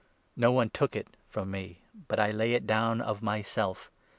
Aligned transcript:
Np 0.35 0.51
one 0.51 0.69
took 0.71 0.95
it 0.95 1.09
from 1.29 1.51
me, 1.51 1.83
but 2.07 2.19
I 2.19 2.31
lay 2.31 2.53
it 2.55 2.65
down 2.65 3.01
of 3.01 3.21
myself. 3.21 3.91